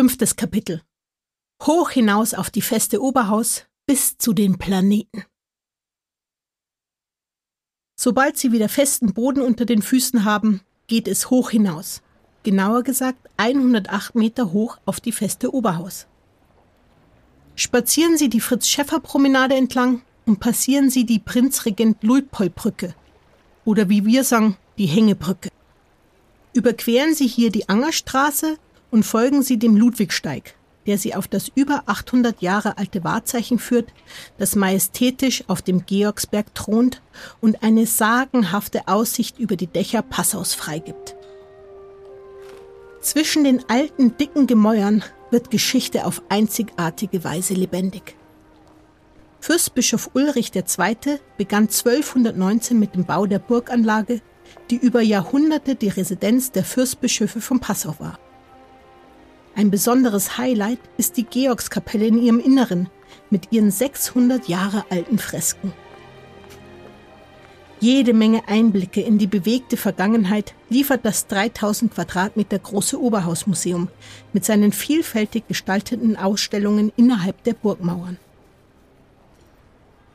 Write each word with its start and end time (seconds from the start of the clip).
Fünftes 0.00 0.34
Kapitel. 0.34 0.80
Hoch 1.62 1.90
hinaus 1.90 2.32
auf 2.32 2.48
die 2.48 2.62
feste 2.62 3.02
Oberhaus 3.02 3.66
bis 3.84 4.16
zu 4.16 4.32
den 4.32 4.56
Planeten. 4.56 5.26
Sobald 7.96 8.38
sie 8.38 8.50
wieder 8.50 8.70
festen 8.70 9.12
Boden 9.12 9.42
unter 9.42 9.66
den 9.66 9.82
Füßen 9.82 10.24
haben, 10.24 10.62
geht 10.86 11.06
es 11.06 11.28
hoch 11.28 11.50
hinaus. 11.50 12.00
Genauer 12.44 12.82
gesagt 12.82 13.28
108 13.36 14.14
Meter 14.14 14.52
hoch 14.52 14.78
auf 14.86 15.00
die 15.00 15.12
feste 15.12 15.52
Oberhaus. 15.52 16.06
Spazieren 17.54 18.16
Sie 18.16 18.30
die 18.30 18.40
Fritz-Schäffer-Promenade 18.40 19.54
entlang 19.54 20.00
und 20.24 20.40
passieren 20.40 20.88
Sie 20.88 21.04
die 21.04 21.18
Prinzregent-Luitpold-Brücke. 21.18 22.94
Oder 23.66 23.90
wie 23.90 24.06
wir 24.06 24.24
sagen, 24.24 24.56
die 24.78 24.86
Hängebrücke. 24.86 25.50
Überqueren 26.54 27.14
Sie 27.14 27.26
hier 27.26 27.50
die 27.50 27.68
Angerstraße 27.68 28.56
und 28.90 29.04
folgen 29.04 29.42
Sie 29.42 29.58
dem 29.58 29.76
Ludwigsteig, 29.76 30.54
der 30.86 30.98
Sie 30.98 31.14
auf 31.14 31.28
das 31.28 31.50
über 31.54 31.84
800 31.86 32.42
Jahre 32.42 32.78
alte 32.78 33.04
Wahrzeichen 33.04 33.58
führt, 33.58 33.92
das 34.38 34.56
majestätisch 34.56 35.44
auf 35.46 35.62
dem 35.62 35.86
Georgsberg 35.86 36.54
thront 36.54 37.02
und 37.40 37.62
eine 37.62 37.86
sagenhafte 37.86 38.88
Aussicht 38.88 39.38
über 39.38 39.56
die 39.56 39.66
Dächer 39.66 40.02
Passaus 40.02 40.54
freigibt. 40.54 41.16
Zwischen 43.00 43.44
den 43.44 43.64
alten, 43.68 44.16
dicken 44.18 44.46
Gemäuern 44.46 45.02
wird 45.30 45.50
Geschichte 45.50 46.04
auf 46.04 46.22
einzigartige 46.28 47.24
Weise 47.24 47.54
lebendig. 47.54 48.16
Fürstbischof 49.40 50.10
Ulrich 50.12 50.52
II. 50.54 51.18
begann 51.38 51.62
1219 51.64 52.78
mit 52.78 52.94
dem 52.94 53.06
Bau 53.06 53.24
der 53.24 53.38
Burganlage, 53.38 54.20
die 54.70 54.76
über 54.76 55.00
Jahrhunderte 55.00 55.76
die 55.76 55.88
Residenz 55.88 56.52
der 56.52 56.64
Fürstbischöfe 56.64 57.40
von 57.40 57.58
Passau 57.58 57.94
war. 57.98 58.18
Ein 59.60 59.70
besonderes 59.70 60.38
Highlight 60.38 60.78
ist 60.96 61.18
die 61.18 61.24
Georgskapelle 61.24 62.06
in 62.06 62.16
ihrem 62.16 62.40
Inneren 62.40 62.88
mit 63.28 63.52
ihren 63.52 63.70
600 63.70 64.48
Jahre 64.48 64.86
alten 64.88 65.18
Fresken. 65.18 65.74
Jede 67.78 68.14
Menge 68.14 68.48
Einblicke 68.48 69.02
in 69.02 69.18
die 69.18 69.26
bewegte 69.26 69.76
Vergangenheit 69.76 70.54
liefert 70.70 71.04
das 71.04 71.26
3000 71.26 71.92
Quadratmeter 71.92 72.58
große 72.58 72.98
Oberhausmuseum 72.98 73.88
mit 74.32 74.46
seinen 74.46 74.72
vielfältig 74.72 75.46
gestalteten 75.46 76.16
Ausstellungen 76.16 76.90
innerhalb 76.96 77.44
der 77.44 77.52
Burgmauern. 77.52 78.16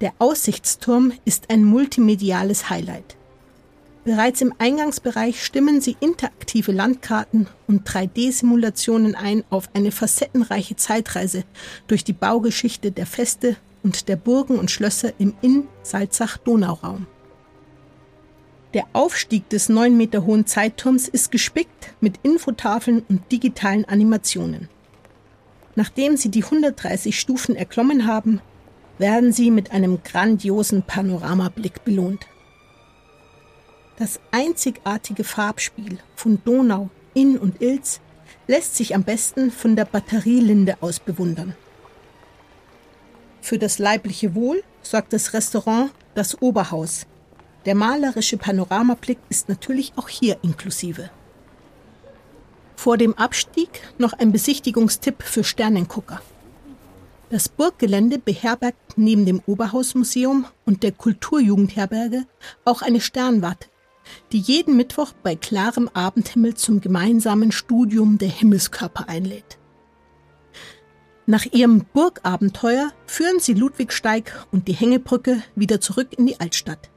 Der 0.01 0.13
Aussichtsturm 0.17 1.13
ist 1.23 1.51
ein 1.51 1.63
multimediales 1.63 2.71
Highlight. 2.71 3.15
Bereits 4.05 4.39
im 4.41 4.53
Eingangsbereich 4.59 5.43
stimmen 5.43 5.81
sie 5.81 5.97
interaktive 5.99 6.71
Landkarten 6.71 7.47
und 7.67 7.89
3D-Simulationen 7.89 9.15
ein 9.15 9.43
auf 9.49 9.67
eine 9.73 9.91
facettenreiche 9.91 10.75
Zeitreise 10.75 11.43
durch 11.87 12.03
die 12.03 12.13
Baugeschichte 12.13 12.91
der 12.91 13.07
Feste 13.07 13.57
und 13.81 14.07
der 14.07 14.15
Burgen 14.15 14.59
und 14.59 14.69
Schlösser 14.69 15.11
im 15.17 15.33
Inn-Salzach-Donauraum. 15.41 17.07
Der 18.75 18.85
Aufstieg 18.93 19.49
des 19.49 19.69
neun 19.69 19.97
Meter 19.97 20.23
hohen 20.23 20.45
Zeitturms 20.45 21.07
ist 21.07 21.31
gespickt 21.31 21.95
mit 21.99 22.19
Infotafeln 22.21 23.03
und 23.09 23.31
digitalen 23.31 23.85
Animationen. 23.85 24.69
Nachdem 25.73 26.15
sie 26.15 26.29
die 26.29 26.43
130 26.43 27.19
Stufen 27.19 27.55
erklommen 27.55 28.05
haben, 28.05 28.39
werden 28.99 29.33
sie 29.33 29.49
mit 29.49 29.71
einem 29.71 30.03
grandiosen 30.03 30.83
Panoramablick 30.83 31.83
belohnt. 31.83 32.27
Das 33.97 34.19
einzigartige 34.31 35.23
Farbspiel 35.23 35.99
von 36.15 36.41
Donau, 36.43 36.89
Inn 37.13 37.37
und 37.37 37.61
Ilz 37.61 38.01
lässt 38.45 38.75
sich 38.75 38.93
am 38.93 39.03
besten 39.03 39.51
von 39.51 39.77
der 39.77 39.85
Batterielinde 39.85 40.77
aus 40.81 40.99
bewundern. 40.99 41.55
Für 43.41 43.57
das 43.57 43.79
leibliche 43.79 44.35
Wohl 44.35 44.63
sorgt 44.81 45.13
das 45.13 45.33
Restaurant 45.33 45.91
Das 46.13 46.41
Oberhaus. 46.41 47.05
Der 47.65 47.75
malerische 47.75 48.37
Panoramablick 48.37 49.17
ist 49.29 49.47
natürlich 49.47 49.93
auch 49.95 50.09
hier 50.09 50.39
inklusive. 50.41 51.09
Vor 52.75 52.97
dem 52.97 53.17
Abstieg 53.17 53.81
noch 53.97 54.11
ein 54.13 54.31
Besichtigungstipp 54.33 55.23
für 55.23 55.43
Sternengucker. 55.43 56.21
Das 57.29 57.47
Burggelände 57.47 58.19
beherbergt 58.19 58.97
neben 58.97 59.25
dem 59.25 59.41
Oberhausmuseum 59.45 60.45
und 60.65 60.83
der 60.83 60.91
Kulturjugendherberge 60.91 62.25
auch 62.65 62.81
eine 62.81 63.01
Sternwarte, 63.01 63.67
die 64.31 64.39
jeden 64.39 64.77
Mittwoch 64.77 65.13
bei 65.23 65.35
klarem 65.35 65.89
Abendhimmel 65.93 66.55
zum 66.55 66.81
gemeinsamen 66.81 67.51
Studium 67.51 68.17
der 68.17 68.29
Himmelskörper 68.29 69.09
einlädt. 69.09 69.57
Nach 71.27 71.45
ihrem 71.45 71.85
Burgabenteuer 71.93 72.91
führen 73.07 73.39
sie 73.39 73.53
Ludwigsteig 73.53 74.45
und 74.51 74.67
die 74.67 74.73
Hängebrücke 74.73 75.41
wieder 75.55 75.81
zurück 75.81 76.09
in 76.17 76.27
die 76.27 76.39
Altstadt. 76.39 76.89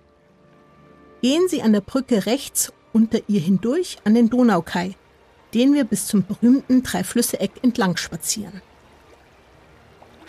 Gehen 1.23 1.49
Sie 1.49 1.63
an 1.63 1.73
der 1.73 1.81
Brücke 1.81 2.27
rechts 2.27 2.73
unter 2.93 3.21
ihr 3.27 3.41
hindurch 3.41 3.97
an 4.05 4.15
den 4.15 4.31
Donaukai, 4.31 4.95
den 5.55 5.75
wir 5.75 5.85
bis 5.85 6.07
zum 6.07 6.25
berühmten 6.25 6.83
Dreiflüsse-Eck 6.83 7.53
entlang 7.63 7.97
spazieren. 7.97 8.61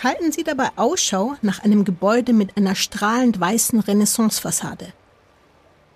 Halten 0.01 0.31
Sie 0.31 0.43
dabei 0.43 0.69
Ausschau 0.77 1.35
nach 1.41 1.59
einem 1.59 1.83
Gebäude 1.83 2.31
mit 2.31 2.55
einer 2.55 2.75
strahlend 2.75 3.39
weißen 3.39 3.81
Renaissancefassade. 3.81 4.93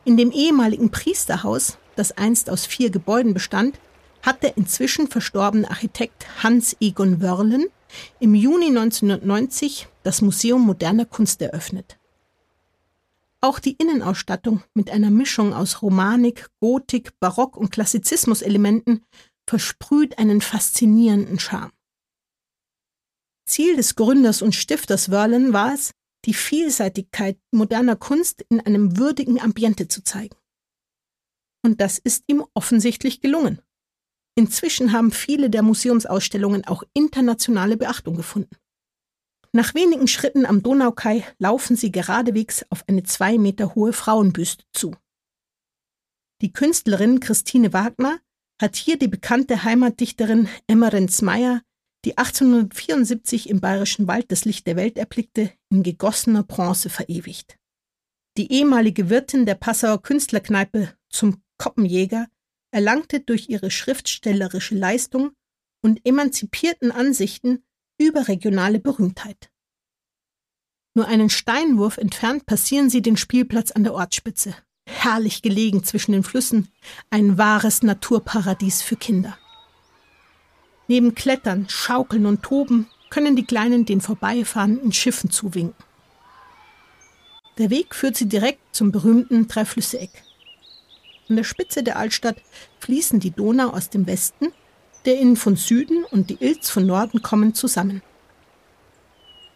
In 0.05 0.17
dem 0.17 0.31
ehemaligen 0.31 0.91
Priesterhaus, 0.91 1.77
das 1.95 2.11
einst 2.11 2.49
aus 2.49 2.65
vier 2.65 2.89
Gebäuden 2.89 3.33
bestand, 3.33 3.79
hat 4.21 4.43
der 4.43 4.57
inzwischen 4.57 5.07
verstorbene 5.07 5.69
Architekt 5.69 6.25
Hans 6.43 6.75
Egon 6.79 7.21
Wörlen 7.21 7.67
im 8.19 8.35
Juni 8.35 8.67
1990 8.67 9.87
das 10.03 10.21
Museum 10.21 10.61
moderner 10.61 11.05
Kunst 11.05 11.41
eröffnet. 11.41 11.97
Auch 13.39 13.59
die 13.59 13.73
Innenausstattung 13.73 14.63
mit 14.73 14.89
einer 14.89 15.09
Mischung 15.09 15.53
aus 15.53 15.81
Romanik, 15.81 16.49
Gotik, 16.59 17.19
Barock 17.19 17.57
und 17.57 17.71
Klassizismus-Elementen 17.71 19.03
versprüht 19.45 20.17
einen 20.17 20.39
faszinierenden 20.41 21.39
Charme. 21.39 21.71
Ziel 23.45 23.75
des 23.75 23.95
Gründers 23.95 24.41
und 24.41 24.55
Stifters 24.55 25.11
Wörlen 25.11 25.51
war 25.51 25.73
es, 25.73 25.91
die 26.25 26.33
Vielseitigkeit 26.33 27.37
moderner 27.51 27.95
Kunst 27.95 28.45
in 28.49 28.59
einem 28.59 28.97
würdigen 28.97 29.39
Ambiente 29.39 29.87
zu 29.87 30.03
zeigen. 30.03 30.35
Und 31.65 31.81
das 31.81 31.97
ist 31.97 32.23
ihm 32.27 32.45
offensichtlich 32.53 33.21
gelungen. 33.21 33.61
Inzwischen 34.35 34.91
haben 34.91 35.11
viele 35.11 35.49
der 35.49 35.61
Museumsausstellungen 35.61 36.65
auch 36.65 36.83
internationale 36.93 37.77
Beachtung 37.77 38.15
gefunden. 38.15 38.55
Nach 39.51 39.75
wenigen 39.75 40.07
Schritten 40.07 40.45
am 40.45 40.63
Donaukai 40.63 41.23
laufen 41.37 41.75
sie 41.75 41.91
geradewegs 41.91 42.65
auf 42.69 42.83
eine 42.87 43.03
zwei 43.03 43.37
Meter 43.37 43.75
hohe 43.75 43.93
Frauenbüste 43.93 44.65
zu. 44.73 44.95
Die 46.41 46.51
Künstlerin 46.51 47.19
Christine 47.19 47.71
Wagner 47.71 48.19
hat 48.59 48.75
hier 48.75 48.97
die 48.97 49.07
bekannte 49.07 49.63
Heimatdichterin 49.63 50.49
Emmerenz 50.67 51.21
Meyer 51.21 51.61
die 52.05 52.17
1874 52.17 53.49
im 53.49 53.61
Bayerischen 53.61 54.07
Wald 54.07 54.31
das 54.31 54.45
Licht 54.45 54.67
der 54.67 54.75
Welt 54.75 54.97
erblickte, 54.97 55.51
in 55.69 55.83
gegossener 55.83 56.43
Bronze 56.43 56.89
verewigt. 56.89 57.57
Die 58.37 58.51
ehemalige 58.51 59.09
Wirtin 59.09 59.45
der 59.45 59.55
Passauer 59.55 60.01
Künstlerkneipe 60.01 60.93
zum 61.09 61.41
Koppenjäger 61.57 62.27
erlangte 62.71 63.19
durch 63.19 63.49
ihre 63.49 63.69
schriftstellerische 63.69 64.75
Leistung 64.75 65.31
und 65.81 66.05
emanzipierten 66.05 66.91
Ansichten 66.91 67.63
überregionale 67.99 68.79
Berühmtheit. 68.79 69.51
Nur 70.95 71.07
einen 71.07 71.29
Steinwurf 71.29 71.97
entfernt 71.97 72.45
passieren 72.45 72.89
sie 72.89 73.01
den 73.01 73.17
Spielplatz 73.17 73.71
an 73.71 73.83
der 73.83 73.93
Ortsspitze. 73.93 74.55
Herrlich 74.85 75.41
gelegen 75.41 75.83
zwischen 75.83 76.11
den 76.11 76.23
Flüssen, 76.23 76.67
ein 77.09 77.37
wahres 77.37 77.83
Naturparadies 77.83 78.81
für 78.81 78.95
Kinder. 78.95 79.37
Neben 80.93 81.15
Klettern, 81.15 81.65
Schaukeln 81.69 82.27
und 82.27 82.43
Toben 82.43 82.85
können 83.09 83.35
die 83.35 83.47
Kleinen 83.47 83.83
den 83.83 83.99
vorbeifahrenden 83.99 84.91
Schiffen 84.91 85.31
zuwinken. 85.31 85.83
Der 87.57 87.71
Weg 87.71 87.95
führt 87.95 88.15
sie 88.15 88.27
direkt 88.27 88.59
zum 88.75 88.91
berühmten 88.91 89.47
Dreiflüsse-Eck. 89.47 90.11
An 91.29 91.37
der 91.37 91.45
Spitze 91.45 91.81
der 91.81 91.97
Altstadt 91.97 92.37
fließen 92.77 93.19
die 93.19 93.31
Donau 93.31 93.69
aus 93.69 93.89
dem 93.89 94.05
Westen, 94.05 94.53
der 95.05 95.17
Inn 95.17 95.35
von 95.35 95.55
Süden 95.55 96.05
und 96.11 96.29
die 96.29 96.37
Ilz 96.39 96.69
von 96.69 96.85
Norden 96.85 97.23
kommen 97.23 97.55
zusammen. 97.55 98.03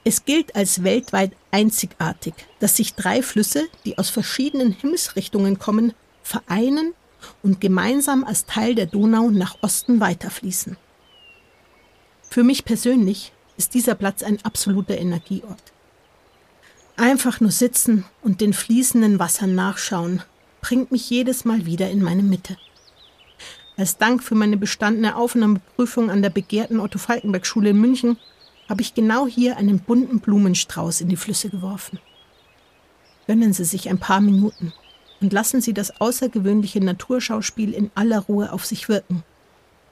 Es 0.04 0.26
gilt 0.26 0.56
als 0.56 0.84
weltweit 0.84 1.34
einzigartig, 1.52 2.34
dass 2.60 2.78
sich 2.78 2.96
drei 2.96 3.22
Flüsse, 3.22 3.68
die 3.86 4.00
aus 4.00 4.10
verschiedenen 4.10 4.72
Himmelsrichtungen 4.72 5.60
kommen, 5.60 5.94
vereinen 6.24 6.96
und 7.44 7.62
gemeinsam 7.62 8.24
als 8.24 8.48
Teil 8.48 8.74
der 8.74 8.88
Donau 8.88 9.30
nach 9.30 9.58
Osten 9.62 10.00
weiterfließen. 10.00 10.78
Für 12.30 12.44
mich 12.44 12.66
persönlich 12.66 13.32
ist 13.58 13.74
dieser 13.74 13.96
Platz 13.96 14.24
ein 14.24 14.38
absoluter 14.44 14.98
Energieort. 14.98 15.74
Einfach 16.96 17.40
nur 17.40 17.52
sitzen 17.52 18.06
und 18.22 18.42
den 18.42 18.54
fließenden 18.54 19.20
Wassern 19.20 19.56
nachschauen, 19.56 20.22
bringt 20.62 20.92
mich 20.92 21.10
jedes 21.10 21.46
Mal 21.46 21.66
wieder 21.66 21.90
in 21.90 22.02
meine 22.02 22.24
Mitte. 22.24 22.58
Als 23.78 23.98
Dank 23.98 24.24
für 24.24 24.36
meine 24.36 24.58
bestandene 24.58 25.16
Aufnahmeprüfung 25.16 26.10
an 26.10 26.24
der 26.24 26.32
begehrten 26.32 26.80
Otto-Falkenberg-Schule 26.80 27.70
in 27.70 27.80
München 27.80 28.18
habe 28.68 28.82
ich 28.82 28.96
genau 28.96 29.28
hier 29.28 29.58
einen 29.58 29.80
bunten 29.80 30.20
Blumenstrauß 30.20 31.02
in 31.02 31.10
die 31.10 31.16
Flüsse 31.16 31.50
geworfen. 31.50 32.00
Gönnen 33.28 33.54
Sie 33.54 33.66
sich 33.66 33.90
ein 33.90 34.00
paar 34.00 34.20
Minuten 34.20 34.74
und 35.22 35.34
lassen 35.34 35.62
Sie 35.62 35.74
das 35.74 36.02
außergewöhnliche 36.02 36.84
Naturschauspiel 36.84 37.74
in 37.74 37.92
aller 37.94 38.20
Ruhe 38.20 38.52
auf 38.52 38.66
sich 38.66 38.90
wirken, 38.90 39.24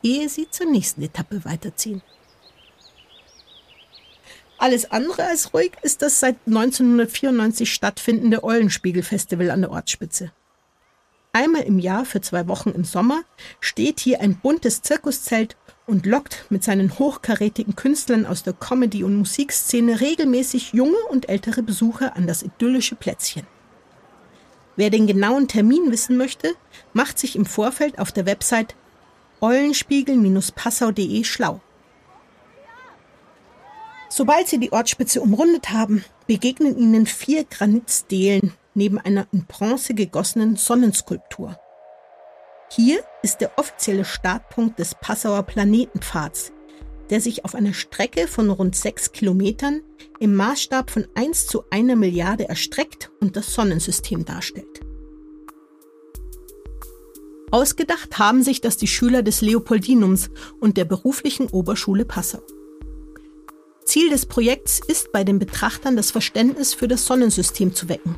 ehe 0.02 0.30
Sie 0.30 0.50
zur 0.50 0.66
nächsten 0.66 1.04
Etappe 1.04 1.46
weiterziehen. 1.46 2.02
Alles 4.66 4.90
andere 4.90 5.26
als 5.26 5.54
ruhig 5.54 5.74
ist 5.84 6.02
das 6.02 6.20
seit 6.20 6.38
1994 6.48 7.72
stattfindende 7.72 8.44
Eulenspiegel-Festival 8.44 9.52
an 9.52 9.62
der 9.62 9.70
Ortsspitze. 9.70 10.32
Einmal 11.34 11.62
im 11.62 11.78
Jahr 11.78 12.04
für 12.04 12.20
zwei 12.20 12.48
Wochen 12.48 12.72
im 12.72 12.84
Sommer 12.84 13.22
steht 13.60 14.00
hier 14.00 14.22
ein 14.22 14.38
buntes 14.38 14.82
Zirkuszelt 14.82 15.56
und 15.86 16.08
lockt 16.08 16.46
mit 16.50 16.64
seinen 16.64 16.98
hochkarätigen 16.98 17.76
Künstlern 17.76 18.26
aus 18.26 18.42
der 18.42 18.54
Comedy- 18.54 19.04
und 19.04 19.16
Musikszene 19.16 20.02
regelmäßig 20.02 20.74
junge 20.74 20.98
und 21.12 21.30
ältere 21.30 21.62
Besucher 21.62 22.16
an 22.16 22.26
das 22.26 22.42
idyllische 22.42 22.96
Plätzchen. 22.96 23.46
Wer 24.76 24.90
den 24.90 25.06
genauen 25.06 25.48
Termin 25.48 25.92
wissen 25.92 26.18
möchte, 26.18 26.56
macht 26.92 27.20
sich 27.20 27.36
im 27.36 27.46
Vorfeld 27.46 28.00
auf 28.00 28.12
der 28.12 28.26
Website 28.26 28.74
eulenspiegel-passau.de 29.42 31.24
schlau. 31.24 31.62
Sobald 34.18 34.48
sie 34.48 34.60
die 34.60 34.72
Ortsspitze 34.72 35.20
umrundet 35.20 35.72
haben, 35.72 36.06
begegnen 36.26 36.78
ihnen 36.78 37.06
vier 37.06 37.44
Granitstelen 37.44 38.54
neben 38.74 38.98
einer 38.98 39.28
in 39.34 39.46
Bronze 39.46 39.94
gegossenen 39.94 40.56
Sonnenskulptur. 40.56 41.60
Hier 42.72 43.04
ist 43.24 43.42
der 43.42 43.52
offizielle 43.58 44.06
Startpunkt 44.06 44.80
des 44.80 44.96
Passauer 44.96 45.44
Planetenpfads, 45.44 46.54
der 47.10 47.20
sich 47.20 47.44
auf 47.44 47.56
einer 47.56 47.74
Strecke 47.74 48.30
von 48.30 48.50
rund 48.50 48.78
sechs 48.78 49.12
Kilometern 49.12 49.82
im 50.22 50.34
Maßstab 50.34 50.92
von 50.92 51.06
1 51.16 51.48
zu 51.48 51.66
einer 51.70 51.98
Milliarde 51.98 52.48
erstreckt 52.48 53.12
und 53.20 53.36
das 53.36 53.54
Sonnensystem 53.54 54.24
darstellt. 54.24 54.80
Ausgedacht 57.52 58.18
haben 58.18 58.44
sich 58.44 58.62
das 58.62 58.78
die 58.78 58.88
Schüler 58.88 59.24
des 59.24 59.42
Leopoldinums 59.42 60.30
und 60.62 60.78
der 60.78 60.86
beruflichen 60.86 61.50
Oberschule 61.50 62.06
Passau. 62.06 62.42
Ziel 63.96 64.10
des 64.10 64.26
Projekts 64.26 64.82
ist 64.86 65.14
bei 65.14 65.24
den 65.24 65.40
Betrachtern 65.40 65.96
das 65.96 66.12
Verständnis 66.12 66.74
für 66.74 66.90
das 66.90 67.06
Sonnensystem 67.06 67.74
zu 67.74 67.88
wecken 67.88 68.18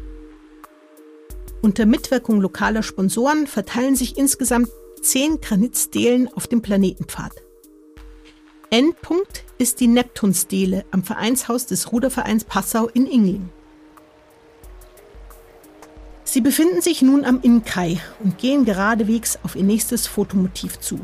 unter 1.62 1.86
Mitwirkung 1.86 2.40
lokaler 2.40 2.82
Sponsoren 2.82 3.46
verteilen 3.46 3.96
sich 3.96 4.18
insgesamt 4.18 4.70
zehn 5.02 5.42
Granitstelen 5.42 6.30
auf 6.34 6.48
dem 6.48 6.62
Planetenpfad. 6.62 7.34
Endpunkt 8.70 9.44
ist 9.58 9.80
die 9.80 9.88
Neptunstele 9.88 10.86
am 10.92 11.04
Vereinshaus 11.04 11.66
des 11.66 11.92
Rudervereins 11.92 12.46
Passau 12.46 12.88
in 12.88 13.06
Ingling. 13.06 13.50
Sie 16.24 16.42
befinden 16.42 16.82
sich 16.82 17.02
nun 17.02 17.26
am 17.26 17.42
Innkai 17.42 18.00
und 18.24 18.38
gehen 18.38 18.66
geradewegs 18.66 19.38
auf 19.44 19.56
ihr 19.56 19.64
nächstes 19.64 20.08
Fotomotiv 20.08 20.80
zu. 20.80 21.00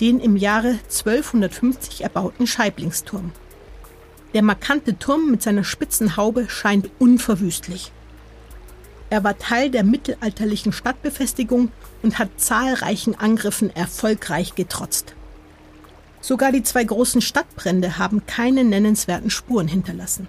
Den 0.00 0.20
im 0.20 0.36
Jahre 0.36 0.78
1250 0.88 2.02
erbauten 2.02 2.46
Scheiblingsturm. 2.46 3.32
Der 4.34 4.42
markante 4.42 4.98
Turm 4.98 5.30
mit 5.30 5.42
seiner 5.42 5.64
spitzen 5.64 6.16
Haube 6.16 6.50
scheint 6.50 6.90
unverwüstlich. 6.98 7.92
Er 9.08 9.22
war 9.22 9.38
Teil 9.38 9.70
der 9.70 9.84
mittelalterlichen 9.84 10.72
Stadtbefestigung 10.72 11.70
und 12.02 12.18
hat 12.18 12.30
zahlreichen 12.36 13.14
Angriffen 13.14 13.74
erfolgreich 13.74 14.56
getrotzt. 14.56 15.14
Sogar 16.20 16.50
die 16.50 16.64
zwei 16.64 16.82
großen 16.82 17.20
Stadtbrände 17.20 17.96
haben 17.98 18.26
keine 18.26 18.64
nennenswerten 18.64 19.30
Spuren 19.30 19.68
hinterlassen. 19.68 20.26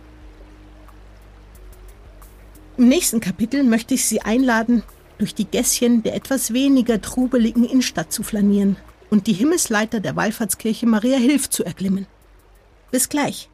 Im 2.78 2.88
nächsten 2.90 3.22
Kapitel 3.22 3.64
möchte 3.64 3.96
ich 3.96 4.06
Sie 4.06 4.22
einladen, 4.22 4.84
durch 5.18 5.34
die 5.34 5.46
Gässchen 5.46 6.04
der 6.04 6.14
etwas 6.14 6.54
weniger 6.54 7.02
trubeligen 7.02 7.64
Innenstadt 7.64 8.12
zu 8.12 8.22
flanieren 8.22 8.76
und 9.10 9.28
die 9.28 9.34
Himmelsleiter 9.34 10.00
der 10.00 10.16
Wallfahrtskirche 10.16 10.86
Maria 10.86 11.18
Hilf 11.18 11.50
zu 11.50 11.64
erklimmen. 11.64 12.06
Bis 12.92 13.10
gleich. 13.10 13.50